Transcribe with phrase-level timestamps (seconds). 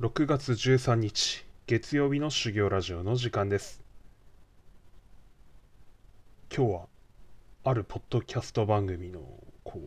[0.00, 3.82] 6月13日月曜日の修行ラジオの時間です。
[6.50, 6.80] 今日は
[7.64, 9.20] あるポッドキャスト番組の
[9.62, 9.78] こ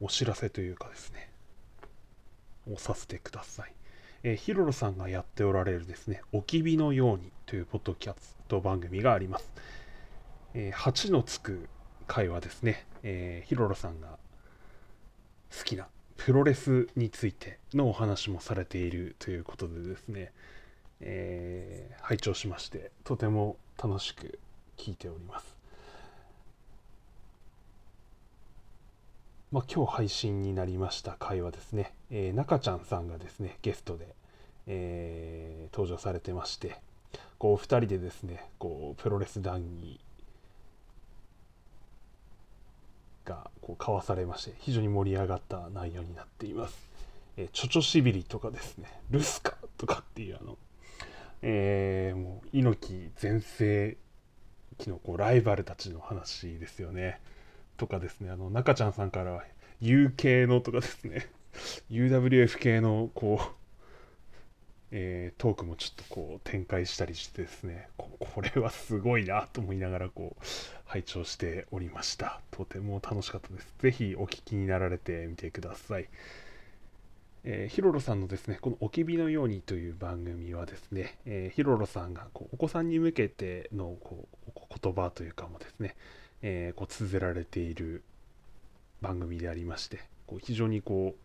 [0.00, 1.30] うお知らせというかですね
[2.68, 3.72] をさせてください。
[4.24, 9.52] えー、ヒロロさんがやっておられるですね、おきびのようにというポッドキャスト番組があります。
[10.52, 11.68] えー、8のつく
[12.08, 14.18] 回はですね、えー、ヒロロさんが
[15.56, 15.86] 好きな
[16.16, 20.32] プロレスについてのお話もされているということでですね、
[21.00, 24.38] えー、拝聴しましてとても楽しく
[24.76, 25.56] 聞いております。
[29.52, 34.08] まあ、今日配信になりました回はですね、えー、中ちゃんさんがですねゲストで、
[34.66, 36.80] えー、登場されてまして
[37.38, 40.00] こうお二人でですねこうプロレス談義
[43.26, 46.88] がこう交わされまして非常に盛り上がった内容になっています。
[47.36, 50.56] えー、チョチョシビリとかですねルスカとかっていうあの、
[51.42, 53.98] えー、もう猪木全盛
[54.78, 57.20] 期のこうライバルたちの話ですよね。
[57.76, 59.44] とかですねあの中ちゃんさんからは
[59.82, 61.28] UK のとかですね
[61.90, 63.65] UWF 系のこう
[64.92, 70.44] えー、トークもちょっとこう展開したりしてですねこれはすごいなと思いながらこう
[70.84, 72.40] 拝聴しておりました。
[72.52, 73.74] とても楽しかったです。
[73.80, 76.08] ぜひお聞きになられてみてください。
[77.48, 85.96] えー、ヒロロさんのですね、このおきびのようにという番組はですね、えー、ヒロロさんがこうお子さんに向けてのこう言葉というかもですね、
[86.42, 88.02] えー、こう綴られている
[89.00, 91.18] 番組でありまして、こう非常にこう、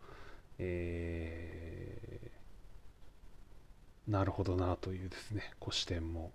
[0.58, 2.31] え
[4.08, 6.32] なるほどなというですね、ご視点も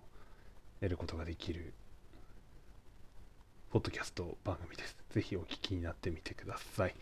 [0.80, 1.74] 得ることができる、
[3.70, 4.96] ポッドキャスト番組です。
[5.10, 6.94] ぜひお聞きになってみてください。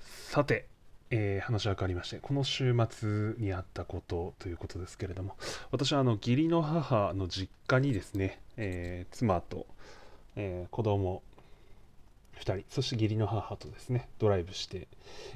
[0.00, 0.66] さて、
[1.10, 5.36] えー、話は変わりまして、この週末にあったことということですけれども、
[5.70, 9.66] 私はあの義理の母の実家にですね、えー、妻と、
[10.36, 11.22] えー、子供
[12.38, 14.88] 2人、そして義理の母とですね、ドライブして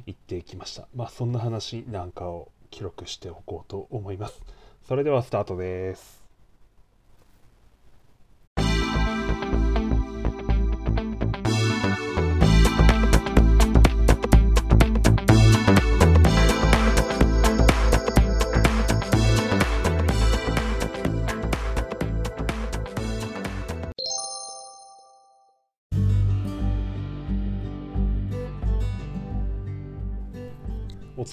[0.07, 0.89] 行ってきました。
[0.95, 4.43] まあ、そんな話なんかを記録しておこうと思います。
[4.89, 6.24] それではスタートです。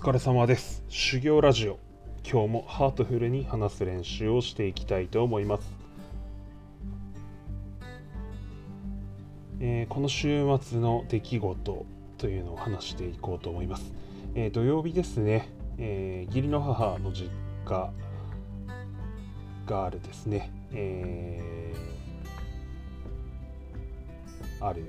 [0.02, 0.84] 疲れ様です。
[0.90, 1.78] 修行ラジオ。
[2.28, 5.72] 今日もハートフルに話す練習をしていきたいと思います。
[9.60, 11.86] えー、この週末の出来事
[12.18, 13.94] というのを話していこうと思います。
[14.34, 17.30] えー、土曜日ですね、えー、義理の母の実
[17.64, 17.92] 家
[19.68, 24.84] があるですね、えー、ある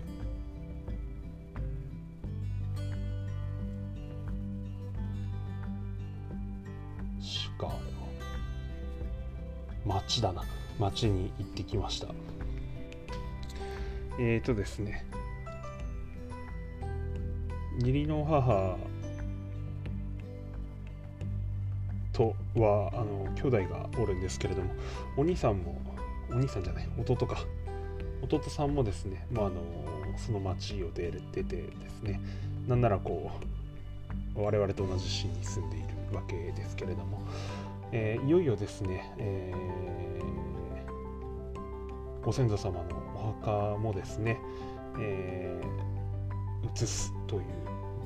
[9.87, 10.45] 町だな。
[10.79, 12.09] 町に行ってきました。
[14.19, 15.07] えーとですね。
[17.79, 18.77] 義理の母
[22.13, 24.71] とはあの兄弟がおるんですけれども
[25.17, 25.81] お兄さんも
[26.31, 27.39] お兄さんじゃない弟か。
[28.23, 29.53] 弟さんもですね、まあ、の
[30.17, 32.21] その町を出出てですね
[32.69, 33.31] なんならこ
[34.37, 37.23] う我々と同じ市に住んでいるわけですけれども、
[37.93, 44.41] えー、いよいよですね、えー、ご先祖様のお墓もですね、
[44.99, 47.43] えー、移すという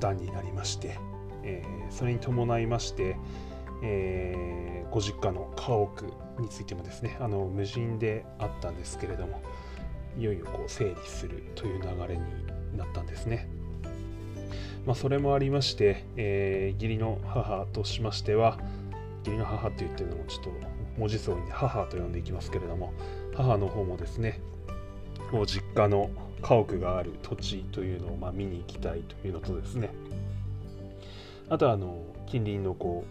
[0.00, 0.98] 段になりまして、
[1.44, 3.16] えー、それに伴いまして、
[3.82, 9.40] えー、ご実家の家屋についてもですねあの無人であったんですけれども
[10.18, 12.22] いよいよこう整理するという流れに
[12.76, 13.48] なったんですね。
[14.86, 18.58] まあ、それもありまして、えー、義理の母としましては、
[19.26, 20.50] 義理の母って言ってるのもちょっと
[20.98, 22.92] 文字層に母と呼んでいきますけれども、
[23.34, 24.40] 母の方もですね、
[25.32, 26.10] もう実家の
[26.42, 29.90] 家屋がある土地というのをま見に行きたいというのとですね、
[31.48, 33.04] あとはあの近隣のこ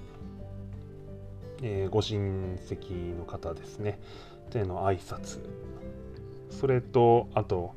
[1.61, 3.99] う、えー、ご親戚の方ですね、
[4.51, 5.41] というの挨拶、
[6.49, 7.73] それと、あと、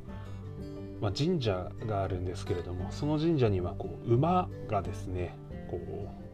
[1.01, 5.37] まあ、神社があるんですけれどもその神社にはこう馬がですね
[5.71, 6.28] こう、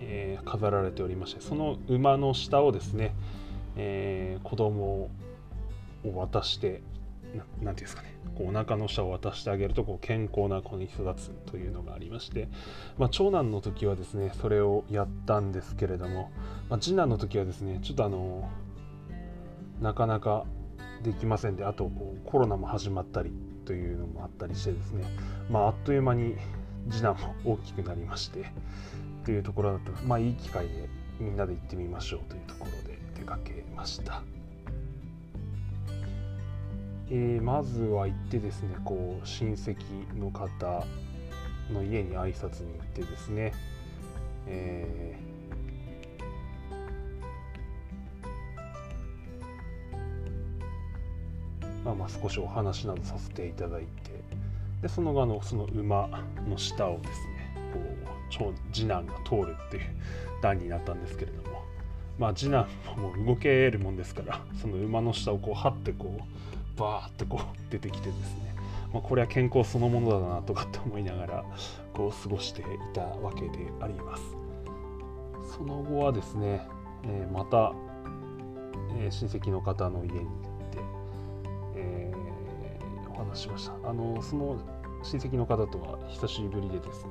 [0.00, 3.14] えー、飾られておりましてその馬の下をですね、
[3.76, 5.10] えー、子供を
[6.14, 6.82] 渡して
[7.34, 12.48] 何て言うんですかねこうお腹の下を渡してあげるとこう健康な子に育つというのがありまして、
[12.98, 16.30] まあ、長男の時はですねそれをやったんですけれども、
[16.68, 18.48] まあ、次男の時はですねちょっとあの
[19.80, 20.44] なかなか
[21.02, 23.32] できませんであとこうコロナも始まったり
[23.64, 25.04] というのもあったりしてですね、
[25.50, 26.36] まあ、あっという間に
[26.90, 28.46] 次男も大きくなりまして
[29.26, 30.88] というところだとまあいい機会で
[31.18, 34.22] みんなで行ってみましょうというところで出かけました。
[37.10, 39.76] えー、まずは行ってですねこう親戚
[40.16, 40.84] の方
[41.72, 43.52] の家に挨拶に行ってですね、
[44.46, 53.88] えー、まあまあ少しお話などさせていただいて
[54.82, 56.08] でその後のその馬
[56.48, 57.35] の下をですね
[58.30, 59.82] 長次男が通るっていう
[60.42, 61.56] 段になったんですけれども。
[62.18, 68.54] まあ次男ももう動けるもんですからその馬の下をこう張ってこうバーッとこう出てきてですね、
[68.92, 71.44] まあ、これは健康そのものだなとかって思いながら
[71.92, 72.64] こう過ごしてい
[72.94, 74.22] たわけであります。
[75.56, 76.66] その後はですね、
[77.04, 77.72] えー、また、
[78.98, 80.26] えー、親戚の方の家に行っ
[80.70, 80.78] て、
[81.76, 83.88] えー、お話しました。
[83.88, 84.58] あのその
[85.02, 87.10] 親戚の方とは久しぶりでですね、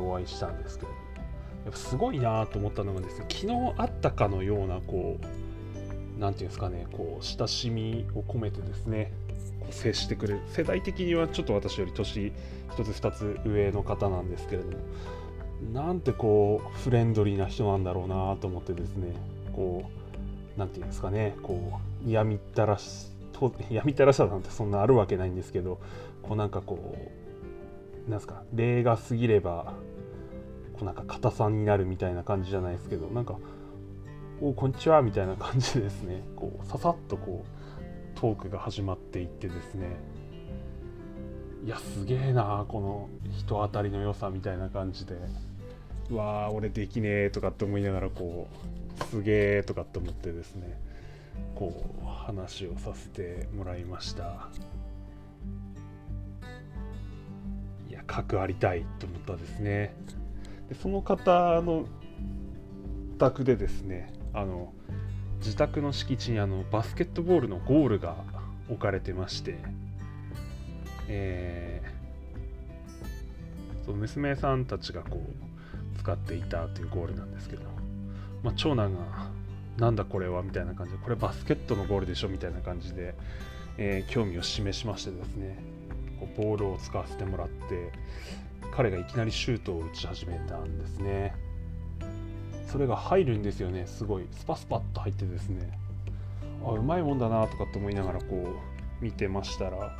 [0.00, 0.90] お会いしたんですけど
[1.64, 9.12] やっぱすごいなと思ったのがですね昨日あったかのようなこう何て言うんですかねこう親しみを込めてですね
[9.70, 10.40] 接してくれる。
[10.48, 12.32] 世代的にはちょっと私より年
[12.70, 14.78] 1つ2つ上の方なんですけれども
[15.72, 19.14] なんてこうフレンドリーな人なんだろうなと思ってですね
[19.52, 23.08] こう何て言うんですかねこう嫌みったらし
[23.70, 25.78] 嫌みたらしさなんてそんなあるわけないんですけど
[26.22, 27.27] こうなんかこう
[28.08, 29.74] なんすか礼が過ぎれば
[30.72, 33.38] こうなんか硬さになるみたいな感じじゃないですけどなんか
[34.40, 36.22] おこんにちはみたいな感じでですね。
[36.36, 39.96] こうささっとこうトークが始まっていってですね。
[41.64, 45.16] いやすげえなこの人当たりの良さみたいな感じで。
[46.10, 48.46] うわー俺できねえとかって思いながらこ
[49.00, 50.80] うすげえとかって思ってですね。
[51.56, 54.48] こう話をさせてもらいました。
[58.08, 59.94] 核ありたいと思ったんですね
[60.68, 61.86] でその方の
[63.18, 64.72] 宅でですねあの
[65.38, 68.16] 自宅の敷地にあのバスケットボールのゴールが
[68.68, 69.58] 置かれてまして、
[71.08, 77.62] えー、その娘さんたちがこう使っていたというゴールなんですけど、
[78.42, 79.30] まあ、長男が
[79.78, 83.14] 「なんだこれは?」みたいな感じで「これバスケットのゴールでしょ?」みたいな感じで、
[83.76, 85.58] えー、興味を示しましてですね
[86.20, 87.90] こうボールを使わせてもらって
[88.74, 91.34] 彼がいきなりシュートを打ち始めたんですね。
[92.70, 93.86] それが入るんですよね。
[93.86, 94.26] すごい。
[94.32, 95.78] スパスパッと入ってですね。
[96.64, 98.26] あうまいもんだなとかって思いながらこ
[99.00, 99.96] う見てましたら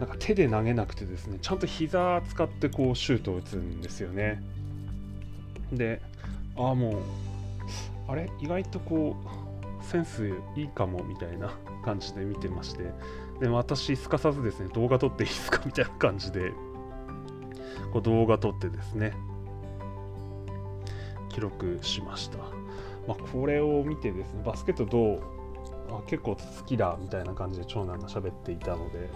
[0.00, 4.42] なんか手で投げなくてですねちゃんと膝使ってこうシュートを打つんですよね。
[5.72, 6.02] で
[6.56, 6.96] ああもう
[8.08, 8.28] あれ？
[8.40, 9.26] 意外とこう
[9.82, 11.50] センスいいかもみたいな
[11.84, 12.92] 感じで見てまして。
[13.40, 16.52] で私すかさずですね動画撮っていいですかみたいな感じで。
[17.92, 19.12] こう動画撮ってですね。
[21.28, 22.38] 記録しました、
[23.08, 25.22] まあ、これを見てですねバスケットどう
[25.88, 29.08] あ結構好きだみたいな感じで長男が喋っていたので。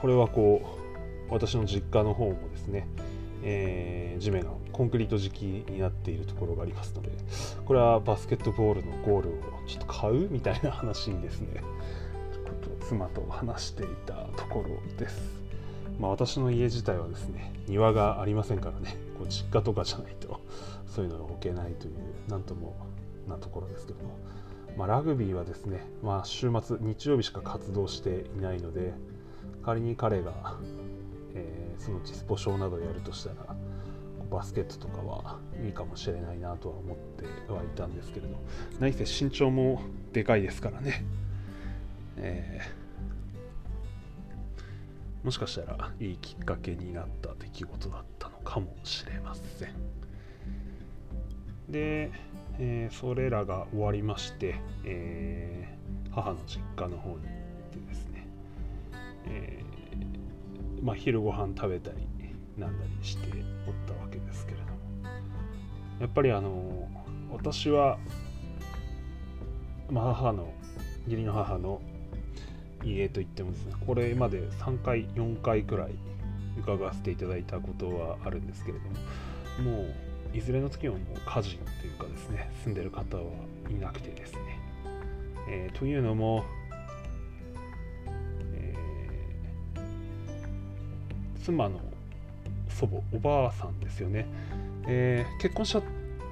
[0.00, 0.62] これはこ
[1.30, 2.86] う私の実家の方もですね、
[3.42, 7.10] えー、地面がコンクリート敷きになっているところがありますので
[7.64, 9.32] これはバスケットボールのゴールを
[9.66, 11.62] ちょっと買うみたいな話にですね。
[12.32, 15.20] ちょっと妻と話していたところです。
[15.98, 18.96] まあ、私の家自体はですね庭がありませんからね。
[19.18, 20.40] こう実家とかじゃないと
[20.86, 21.94] そういうのが置けないという
[22.28, 22.76] なんとも
[23.26, 24.18] なところですけども、
[24.76, 28.92] まあ、ラグビーはですね、まあ、週末日曜日しか活動していないので
[29.64, 30.56] 仮に彼が、
[31.34, 33.56] えー、そのうちスポ少などをやるとしたら
[34.30, 38.36] バスケットとかはいいかもしれないなとは思ってはいたんですけれど。
[38.80, 39.80] 何せ身長も
[40.12, 41.04] でかいですからね、
[42.16, 49.68] えー、もしかしたらいいきっかけになった出来事だったのかもしれません。
[51.68, 52.10] で、
[52.58, 54.54] えー、それらが終わりまして、
[54.84, 57.22] えー、母の実家の方に行っ
[57.70, 58.26] てですね、
[59.26, 59.62] え、
[60.82, 62.06] まあ、昼ご飯食べたり
[62.58, 63.28] なんだりして
[63.66, 64.70] おったわけですけれども。
[66.00, 66.88] やっぱりあの
[67.30, 67.98] 私は、
[69.92, 70.52] 母の
[71.06, 71.80] 義理の母の
[72.84, 75.92] 家といってもですねこれまで3回4回くらい
[76.58, 79.82] 伺わせていただいたことはあるんですけれどもも
[80.34, 83.22] ういずれの時ももう家人というかですね住んでる方は
[83.70, 84.40] いなくてですね。
[85.48, 86.44] えー、というのも、
[88.54, 91.80] えー、妻の
[92.78, 94.26] 祖母おばあさんですよね、
[94.86, 95.82] えー、結婚した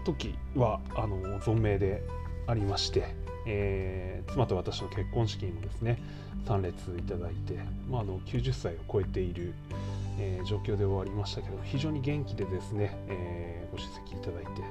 [0.04, 2.02] 時はあの存命で
[2.46, 3.14] ありまして、
[3.46, 6.02] えー、妻と私の結婚式にもですね
[6.46, 7.58] 参列いただいて、
[7.90, 9.54] まあ、あの90歳を超えている、
[10.18, 14.62] えー、状況で終わりましたけど非常に元気でですね、えー、ご出席いただいて、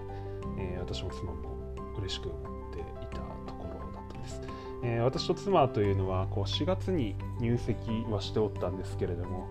[0.60, 1.58] え私も妻も
[1.98, 2.38] 嬉しく思
[2.70, 3.18] っていた
[3.52, 4.42] ところだったんです、
[4.84, 7.76] え私と妻というのはこう4月に入籍
[8.12, 9.48] はしておったんですけれども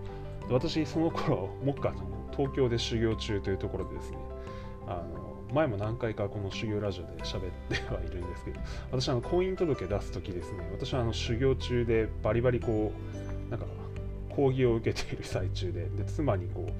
[0.49, 4.17] 私その頃目下の東京で修行中というところでですね
[4.87, 8.59] あの前も何回かこの修行ラジオで喋ってはいるんですけど
[8.91, 12.91] 私あの婚姻届出す時ですね私はあの修行中でバリバリこ
[13.47, 13.65] うなんか
[14.29, 16.71] 講義を受けている最中でで妻にこう、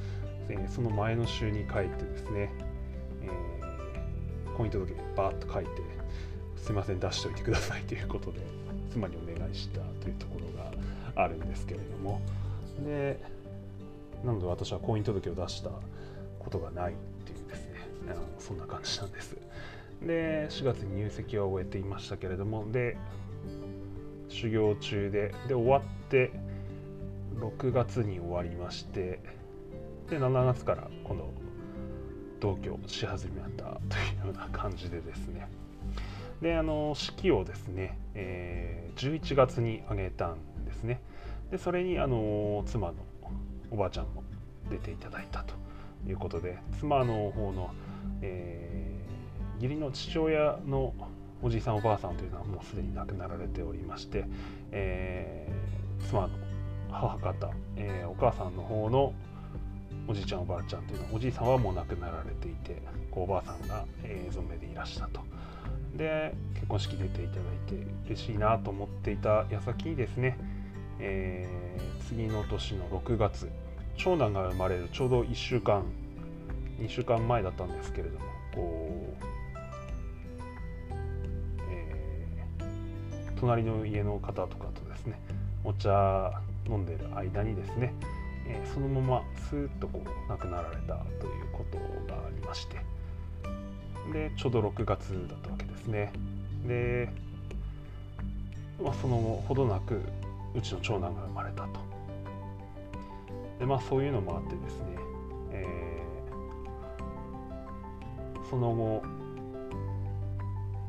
[0.50, 2.52] えー、その前の週に帰ってですね、
[3.22, 5.70] えー、婚姻届バーッと書いて
[6.58, 8.40] すいません出しておいてくださいということで
[8.92, 10.72] 妻にお願いしたというところが
[11.24, 12.22] あるんですけれども
[12.86, 13.20] で
[14.24, 15.70] なので私は婚姻届を出した
[16.40, 17.74] ことがないっていうですね。
[18.40, 19.38] そんな感じなんです。
[20.02, 22.98] で4月に入籍は終えていましたけれどもで
[24.28, 26.32] 修行中でで終わって
[27.40, 29.20] 6月に終わりまして
[30.10, 31.30] で7月から今度
[32.40, 35.48] 同居し始めたというような感じでですね。
[36.42, 41.00] であの式をですね、えー、11月に挙げたんですね。
[41.52, 42.96] でそれにあの妻の
[43.74, 44.24] おばあちゃんも
[44.70, 45.56] 出ていただいたと
[46.08, 47.72] いうことで妻の方の
[48.22, 50.94] えー、義理の父親の
[51.42, 54.26] おじいさんおばあさんというのはもうすでに亡くなられておりまして、
[54.72, 56.30] えー、妻の
[56.90, 59.14] 母方、えー、お母さんの方の
[60.08, 65.22] おじいちゃんおばあちゃんというのはおじいさんはもう亡くなられていておばあさんが、えー、存命でいらしたと。
[65.96, 70.40] で結婚式出ていただいて嬉しいなと思っていた矢先にですね、
[71.00, 73.48] えー、次の年の6月
[73.98, 75.84] 長男が生まれるちょうど1週間
[76.80, 79.24] 2週間前だったんですけれどもこう、
[81.70, 85.20] えー、隣の家の方とかとですね
[85.64, 86.32] お茶
[86.68, 87.94] 飲んでる間にですね、
[88.48, 91.78] えー、そのままスーッとこう亡くなられたということ
[92.12, 92.78] がありまして
[94.12, 96.12] でちょうど6月だったわけですね。
[96.68, 97.10] で、
[98.84, 100.02] まあ、その後ほどなく
[100.56, 101.80] うちの長男が生まれたと。
[103.60, 104.94] でまあそういうのもあってですね
[108.50, 109.02] その後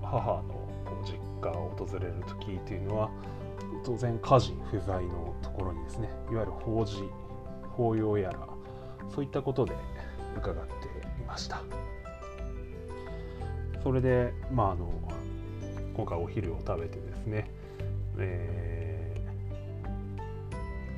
[0.03, 0.69] 母の
[1.03, 3.11] 実家を訪れる時というのは
[3.85, 7.09] 当然家事不在のところにですねいわゆる法事
[7.71, 8.47] 法要やら
[9.15, 9.75] そういったことで
[10.37, 10.73] 伺って
[11.21, 11.63] いました。
[13.83, 14.91] それでまああの
[15.95, 17.51] 今回お昼を食べてですね、
[18.19, 19.15] え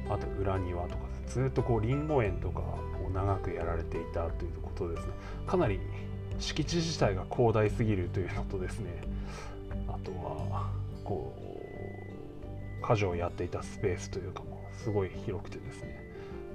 [0.08, 5.12] ー、あと裏庭とかずっとこうりんご園とかを長くやられていたということですね。
[5.46, 5.80] かなり
[6.38, 9.02] 敷地自体が広大すぎるというのとですね。
[9.88, 10.70] あとは
[11.04, 11.34] こ
[12.82, 16.04] う家事をやっていたスペースというかもすごい広くてですね。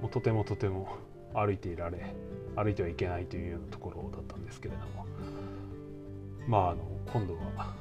[0.01, 0.97] もうとてもとても
[1.33, 2.15] 歩いていられ
[2.55, 5.05] 歩いてはいけないというようなところだったんですけれども。
[6.47, 7.73] まああの今度は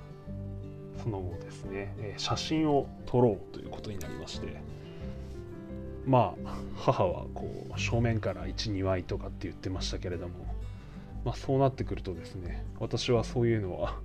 [1.02, 4.79] その後ですね写真を撮ろうということになりまして。
[6.10, 10.34] まあ母はこう正面から12枚とかって言ってましたけれども
[11.24, 13.98] まあ、そうなってくるとですね私はそういうのは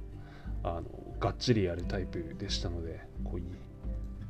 [0.64, 0.84] あの
[1.20, 3.42] がっちりやるタイプでしたのでこう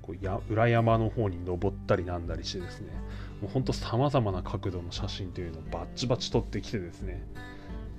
[0.01, 2.91] こうや裏山の方に登ったりなんだりしてですね
[3.41, 7.23] もうほんとさまざまな角度の写真というのをバッチバチ撮ってきてですね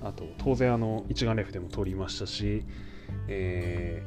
[0.01, 2.63] あと当然あの一眼レフでも撮りましたし、
[3.27, 4.03] え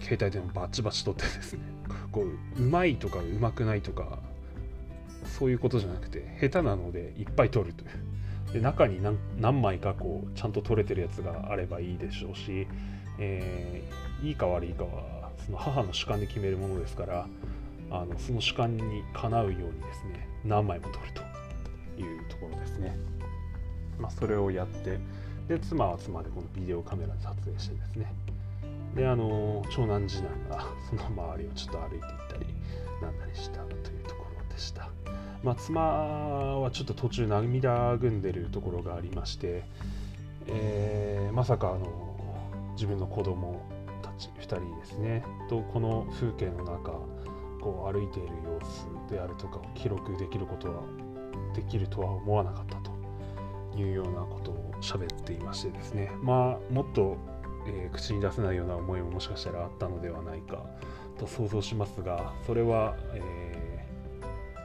[0.00, 1.77] ー、携帯でもバッチバチ撮ってですね
[2.12, 4.18] こううまいとかうまくないとか
[5.38, 7.86] そういうことじゃなくて下手なのでいっぱい撮るとい
[8.50, 12.66] うで中に何何枚かこうちゃんと取れてるやつがあればいいでしょうし、
[13.18, 17.26] えー、いいか悪いかはその母の主観で決めるものですから
[17.90, 21.22] あのその主観にかなうようにですね何枚も取ると
[22.00, 22.96] いうところですね。
[23.98, 24.98] まあ、それをやって
[25.48, 28.12] で妻は妻でこのビデオカメラで撮影してですね
[28.98, 32.46] であの長男次男がその周りをちょっと歩いていったり
[33.00, 34.90] なんだりしたというところでした。
[35.44, 39.62] まあ、妻はちょっと途中涙ぐんでるところがありまして、
[40.48, 43.62] えー、まさかあの自分の子供
[44.02, 46.90] たち2人ですねとこの風景の中
[47.60, 50.82] こう歩いている様子であるとかを記録できることは
[51.54, 52.90] できるとは思わなかったと
[53.78, 57.16] いうようなことを喋っていましてですねまあもっと、
[57.68, 60.64] えー、口に出せないような思いももしかしたらあったのではないか
[61.18, 63.86] と想像しますがそれは、え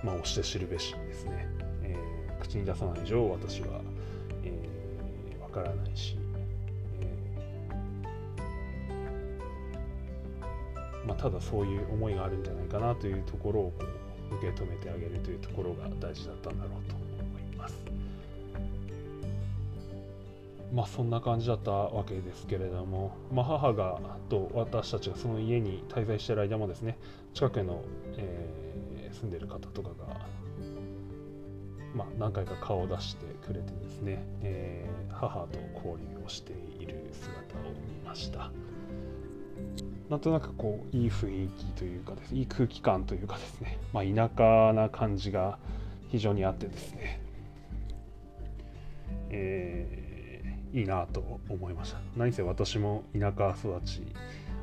[0.01, 1.47] ー、まあ、押して知るべしですね、
[1.83, 3.81] えー、口に出さない以上私はわ、
[4.43, 6.17] えー、からないし、
[7.01, 7.17] え
[11.05, 13.85] まあ、ただそういう思いがあるんじゃないかなというところをこ
[14.31, 17.02] う受け止めてあげるというところが大事だったんだろうと
[20.73, 23.99] まあそんな感じだったわけですけれども、まあ、母が
[24.29, 26.97] と私たちがその家に滞在している間もですね
[27.33, 27.83] 近くの、
[28.17, 29.95] えー、住んでる方とかが、
[31.93, 38.51] まあ、何回か顔を出してくれてですね、えー、母と交流をしている姿を見ました。
[40.09, 45.57] なんとなくこういい雰囲気というかです、ね、いい空気感というかですね、まあ、田舎な感じが
[46.09, 47.21] 非常にあってですね、
[49.29, 50.02] えー
[50.73, 51.99] いいなと思いました。
[52.17, 54.01] 何せ私も田舎育ち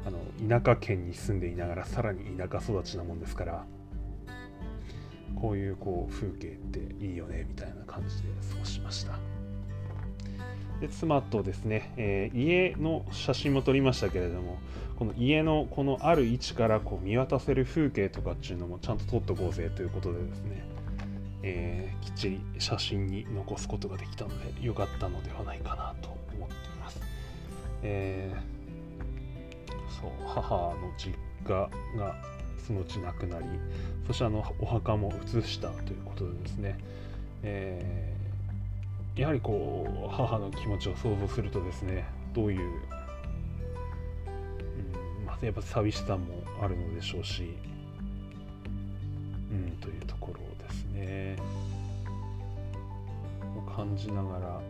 [0.05, 0.19] あの
[0.61, 3.65] 田舎県に住んでいながらさらに田舎育ちなもんですから
[5.37, 9.19] こういうこう風景っていいよねみたいな感じで過ごしました。
[10.81, 14.59] で妻とですね、えー、家の写真も撮りましたけれども
[14.97, 20.65] この家のこのある位置からこう見渡せる風景とかっていうのもちゃんと撮っとこうぜということでですね
[21.43, 27.01] えー、きっちり写真に残すことができたので良かったのではないかなと思っています。
[27.83, 32.17] えー、そう母の実家が
[32.59, 33.47] そのうち亡くなり
[34.07, 36.79] そしてあのお墓も移したということでですね、
[37.43, 42.05] えー、やはりこう母の気持ちを想像するとですね
[42.35, 42.63] どういう、う
[45.23, 46.27] んまあ、やっぱ寂しさも
[46.63, 47.57] あるのでしょうし、
[49.51, 50.41] うん、というところ
[51.01, 51.37] ですね
[53.57, 54.61] を感じながら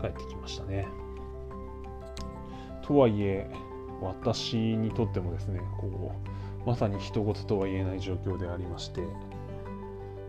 [0.00, 0.86] 帰ってきましたね。
[2.82, 3.50] とはいえ
[4.00, 6.14] 私にとってもですねこ
[6.66, 9.02] うまさに人事とは言えない状況でありまして、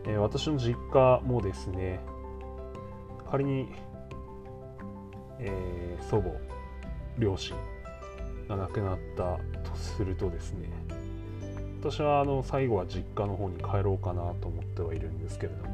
[0.04, 2.00] えー、私の実家もですね
[3.30, 3.68] 仮に、
[5.38, 6.30] えー、祖母
[7.18, 7.56] 両親
[8.48, 9.38] が亡くなった
[9.70, 10.68] とするとですね
[11.80, 15.70] 私はあの最後は実家の方に帰ろうかなと思ってはいるんですけれども、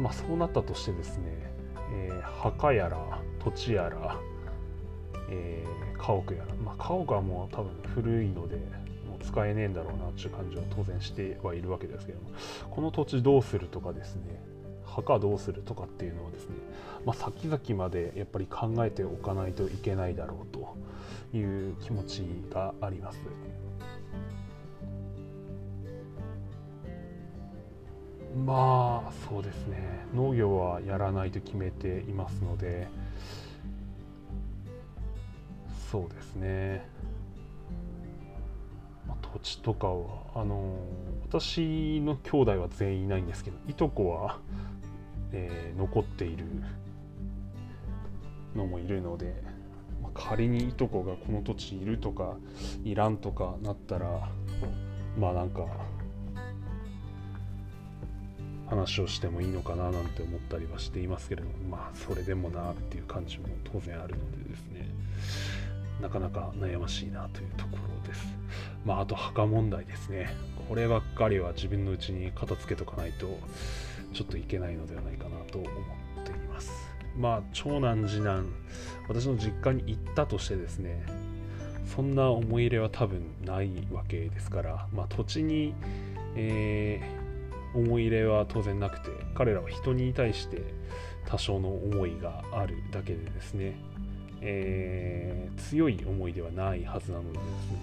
[0.00, 1.24] まあ、そうなったとしてですね、
[1.92, 4.16] えー、墓やら土地やら、
[5.28, 12.30] えー、家屋やら、まあ、家屋はもう多分古いのでもう使えねえんだろうなっていう感じは当然してはいるわけですけども
[12.70, 14.42] この土地どうするとかですね
[14.86, 16.56] 墓どうするとかっていうのはですね、
[17.04, 23.18] まあ、先々までやっぱり考えておかないといけないだろうという気持ちがあります。
[28.34, 30.06] まあそうですね。
[30.14, 32.88] 農業はやらないと決めていますので。
[35.90, 36.86] そうですね、
[39.08, 40.04] まあ、土地とかは
[40.36, 40.76] あの
[41.28, 44.38] 私の兄弟は全員いないんですけどいとこは、
[45.32, 46.44] えー、残っている
[48.54, 49.42] のもいるので、
[50.00, 52.36] まあ、仮にいとこがこの土地いるとか
[52.84, 54.28] いらんとかなったら
[55.18, 55.66] まあなんか
[58.70, 64.88] 話をしてもいいのかななんて思ったりはしていますけれどもまあそれでもなっていう感じも当然あるのでですね
[66.00, 68.24] なかなか悩ましいなというところです。
[68.86, 70.34] まああと墓問題ですね。
[70.66, 73.38] こればっかりは自分のうちに片付けとかないと
[74.14, 76.70] ちょっといけないのではないかなと思っています。
[77.18, 78.46] まあ長男次男
[79.08, 81.04] 私の実家に行ったとしてですね
[81.84, 85.74] そんな思い入れは多分ないわけですからまあ土地に
[86.36, 87.19] えー
[87.74, 90.62] 思い入れは当然なくて彼らは人に対して
[91.26, 93.76] 多少の思いがあるだけでですね、
[94.40, 97.78] えー、強い思いではないはずなのでですね、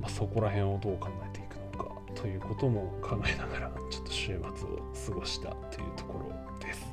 [0.00, 6.84] まあ、そこら辺をどう考えていくのかということも考えながらちょっと週末を過ごしたというところです。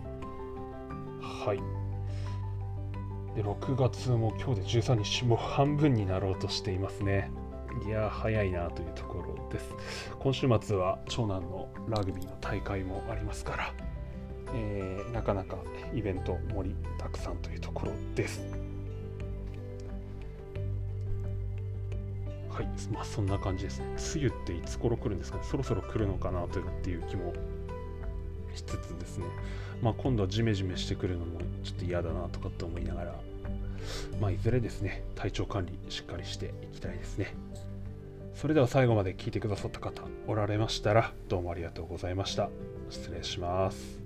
[1.22, 1.90] はい。
[3.36, 7.32] で6月も今日で13日も半分になろうとしていますね。
[7.86, 9.74] いや早いなというところです。
[10.20, 13.74] 今週末は長男のラグビーの大会もありますから、
[14.54, 15.58] えー、なかなか
[15.94, 18.42] イベント盛りだくさんというところです。
[22.50, 23.86] はいまあそんな感じですね。
[24.16, 25.44] 梅雨っていつ頃来るんですかね。
[25.46, 27.34] そろそろ来るのかなという気も
[28.54, 29.26] しつつですね。
[29.82, 33.20] まあ今度はジメジメしてくるのもちょっと嫌だなとかって思いながら
[34.20, 37.34] まあ、いずれですね、体調管理しっかりしていきたいですね。
[38.36, 42.50] それでは最後まで聞いてくださった方おられましたらどうもありがとうございました。
[42.90, 44.00] 失礼します。